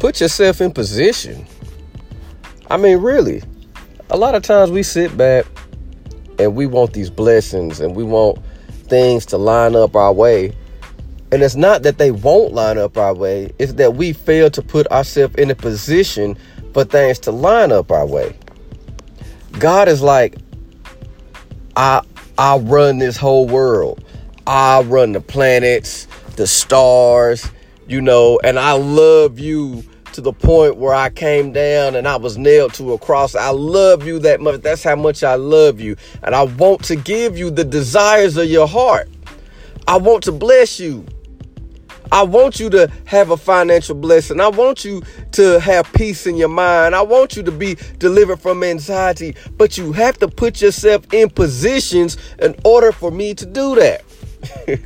[0.00, 1.46] put yourself in position.
[2.70, 3.42] I mean, really,
[4.08, 5.44] a lot of times we sit back
[6.38, 8.38] and we want these blessings and we want
[8.88, 10.56] things to line up our way.
[11.30, 14.62] And it's not that they won't line up our way, it's that we fail to
[14.62, 16.36] put ourselves in a position
[16.72, 18.36] for things to line up our way.
[19.58, 20.36] God is like,
[21.76, 22.02] I
[22.38, 24.02] I run this whole world.
[24.46, 27.48] I run the planets, the stars,
[27.86, 32.16] you know, and I love you to the point where I came down and I
[32.16, 33.34] was nailed to a cross.
[33.34, 34.60] I love you that much.
[34.62, 35.96] That's how much I love you.
[36.22, 39.08] And I want to give you the desires of your heart.
[39.86, 41.04] I want to bless you.
[42.12, 44.40] I want you to have a financial blessing.
[44.40, 46.94] I want you to have peace in your mind.
[46.94, 49.36] I want you to be delivered from anxiety.
[49.56, 54.02] But you have to put yourself in positions in order for me to do that.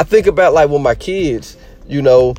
[0.00, 2.34] I think about like when my kids, you know,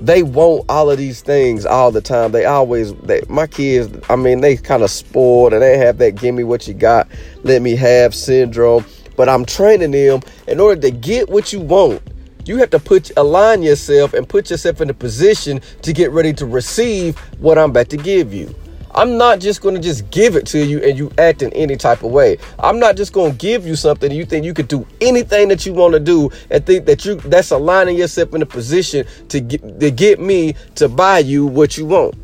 [0.00, 2.32] they want all of these things all the time.
[2.32, 6.12] They always, they, my kids, I mean, they kind of spoiled and they have that
[6.16, 7.08] give me what you got,
[7.42, 8.84] let me have syndrome.
[9.16, 12.02] But I'm training them in order to get what you want.
[12.46, 16.32] You have to put align yourself and put yourself in a position to get ready
[16.34, 18.54] to receive what I'm about to give you.
[18.94, 21.76] I'm not just going to just give it to you and you act in any
[21.76, 22.38] type of way.
[22.58, 25.64] I'm not just going to give you something you think you could do anything that
[25.64, 29.40] you want to do and think that you that's aligning yourself in a position to
[29.40, 32.14] get to get me to buy you what you want.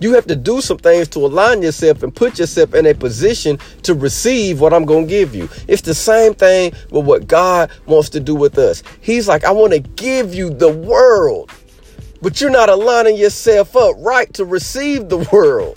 [0.00, 3.58] You have to do some things to align yourself and put yourself in a position
[3.82, 5.48] to receive what I'm going to give you.
[5.68, 8.82] It's the same thing with what God wants to do with us.
[9.02, 11.52] He's like, I want to give you the world,
[12.22, 15.76] but you're not aligning yourself up right to receive the world.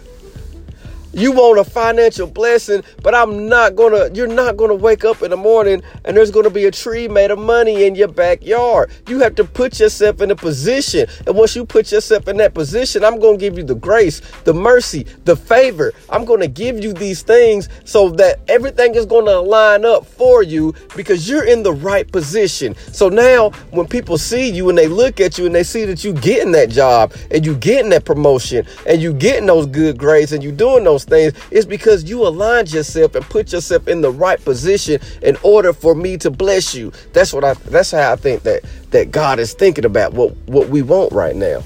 [1.13, 5.31] you want a financial blessing, but I'm not gonna, you're not gonna wake up in
[5.31, 8.91] the morning and there's gonna be a tree made of money in your backyard.
[9.07, 11.07] You have to put yourself in a position.
[11.27, 14.53] And once you put yourself in that position, I'm gonna give you the grace, the
[14.53, 15.91] mercy, the favor.
[16.09, 20.73] I'm gonna give you these things so that everything is gonna line up for you
[20.95, 22.75] because you're in the right position.
[22.93, 26.03] So now when people see you and they look at you and they see that
[26.03, 30.31] you getting that job and you getting that promotion and you getting those good grades
[30.31, 34.11] and you doing those things, it's because you aligned yourself and put yourself in the
[34.11, 36.91] right position in order for me to bless you.
[37.13, 40.69] That's what I that's how I think that that God is thinking about what what
[40.69, 41.63] we want right now.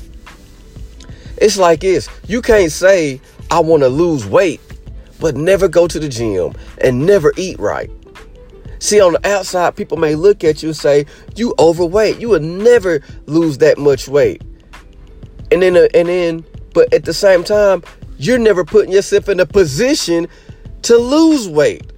[1.38, 2.08] It's like this.
[2.28, 3.20] You can't say
[3.52, 4.62] I want to lose weight
[5.20, 7.90] but never go to the gym and never eat right.
[8.80, 12.20] See, on the outside, people may look at you and say, You overweight.
[12.20, 14.42] You will never lose that much weight.
[15.52, 17.84] And then, uh, and then, but at the same time,
[18.18, 20.28] you're never putting yourself in a position
[20.84, 21.92] to lose weight.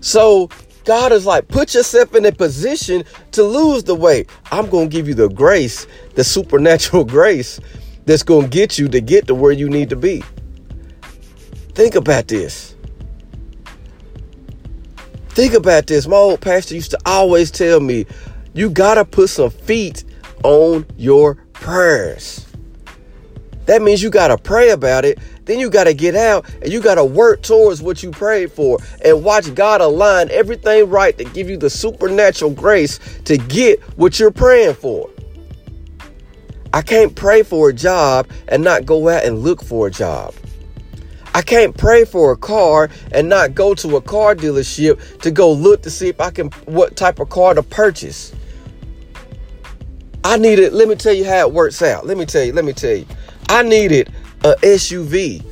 [0.00, 0.48] So
[0.84, 4.28] God is like, put yourself in a position to lose the weight.
[4.50, 7.60] I'm going to give you the grace, the supernatural grace
[8.04, 10.22] that's going to get you to get to where you need to be.
[11.74, 12.74] Think about this.
[15.30, 16.06] Think about this.
[16.06, 18.06] My old pastor used to always tell me,
[18.54, 20.04] you got to put some feet
[20.42, 22.51] on your prayers.
[23.66, 25.18] That means you got to pray about it.
[25.44, 28.52] Then you got to get out and you got to work towards what you prayed
[28.52, 33.80] for and watch God align everything right to give you the supernatural grace to get
[33.96, 35.08] what you're praying for.
[36.72, 40.34] I can't pray for a job and not go out and look for a job.
[41.34, 45.50] I can't pray for a car and not go to a car dealership to go
[45.50, 48.34] look to see if I can what type of car to purchase.
[50.24, 50.72] I need it.
[50.72, 52.06] let me tell you how it works out.
[52.06, 53.06] Let me tell you, let me tell you.
[53.48, 54.12] I needed
[54.44, 55.44] a SUV.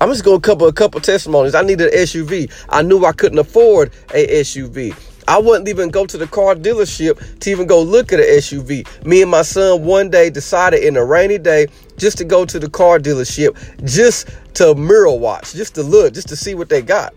[0.00, 1.54] I'm just going to cover a couple testimonies.
[1.54, 2.50] I needed an SUV.
[2.68, 4.94] I knew I couldn't afford a SUV.
[5.26, 8.86] I wouldn't even go to the car dealership to even go look at an SUV.
[9.06, 12.58] Me and my son one day decided in a rainy day just to go to
[12.58, 16.82] the car dealership just to mirror watch, just to look, just to see what they
[16.82, 17.14] got.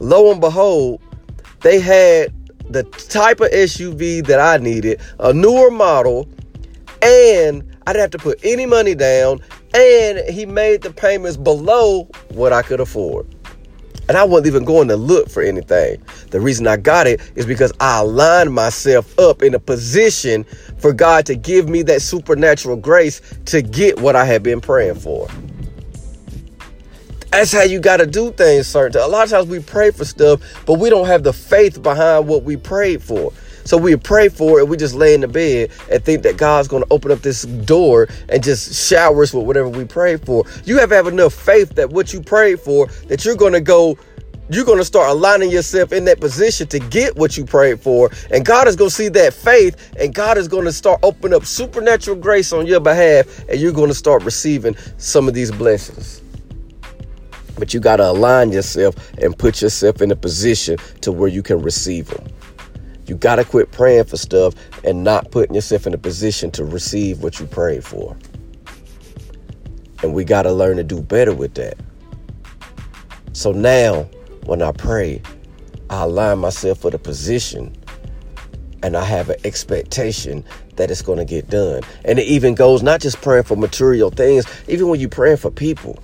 [0.00, 1.00] Lo and behold,
[1.62, 2.32] they had
[2.68, 6.28] the type of SUV that I needed, a newer model,
[7.02, 9.40] and I didn't have to put any money down,
[9.74, 13.26] and he made the payments below what I could afford.
[14.08, 16.02] And I wasn't even going to look for anything.
[16.30, 20.44] The reason I got it is because I aligned myself up in a position
[20.78, 24.94] for God to give me that supernatural grace to get what I had been praying
[24.94, 25.28] for.
[27.30, 29.02] That's how you got to do things, certain.
[29.02, 32.26] A lot of times we pray for stuff, but we don't have the faith behind
[32.26, 33.30] what we prayed for.
[33.68, 36.68] So we pray for it, we just lay in the bed and think that God's
[36.68, 40.46] going to open up this door and just shower us with whatever we pray for.
[40.64, 43.60] You have to have enough faith that what you prayed for, that you're going to
[43.60, 43.98] go
[44.48, 48.10] you're going to start aligning yourself in that position to get what you prayed for.
[48.30, 51.36] And God is going to see that faith and God is going to start opening
[51.36, 53.46] up supernatural grace on your behalf.
[53.50, 56.22] And you're going to start receiving some of these blessings.
[57.58, 61.42] But you got to align yourself and put yourself in a position to where you
[61.42, 62.26] can receive them.
[63.08, 66.64] You got to quit praying for stuff and not putting yourself in a position to
[66.64, 68.16] receive what you prayed for.
[70.02, 71.78] And we got to learn to do better with that.
[73.32, 74.02] So now,
[74.44, 75.22] when I pray,
[75.90, 77.74] I align myself with a position
[78.82, 80.44] and I have an expectation
[80.76, 81.82] that it's going to get done.
[82.04, 85.50] And it even goes not just praying for material things, even when you're praying for
[85.50, 85.98] people.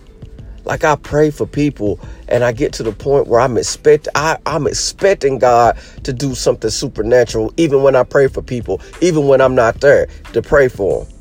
[0.64, 4.38] Like I pray for people and I get to the point where I'm expect I,
[4.46, 9.40] I'm expecting God to do something supernatural even when I pray for people, even when
[9.40, 11.13] I'm not there to pray for them.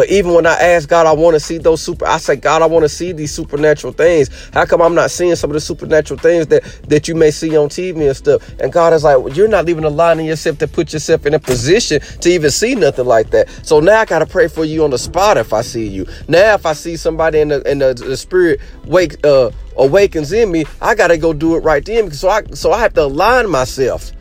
[0.00, 2.62] But even when I ask God, I want to see those super, I say, God,
[2.62, 4.30] I want to see these supernatural things.
[4.54, 7.54] How come I'm not seeing some of the supernatural things that, that you may see
[7.54, 8.42] on TV and stuff?
[8.60, 11.38] And God is like, well, you're not even aligning yourself to put yourself in a
[11.38, 13.50] position to even see nothing like that.
[13.62, 16.06] So now I got to pray for you on the spot if I see you.
[16.28, 20.50] Now, if I see somebody in the, in the, the spirit wake, uh, awakens in
[20.50, 22.10] me, I got to go do it right then.
[22.12, 24.12] So I, so I have to align myself.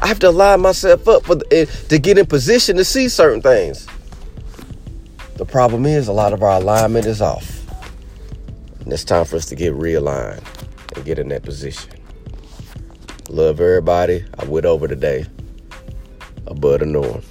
[0.00, 3.42] I have to align myself up for the, to get in position to see certain
[3.42, 3.88] things.
[5.36, 7.60] The problem is a lot of our alignment is off.
[8.80, 10.44] And it's time for us to get realigned
[10.94, 11.90] and get in that position.
[13.28, 14.24] Love everybody.
[14.38, 15.26] I went over today.
[16.46, 17.22] Above the norm.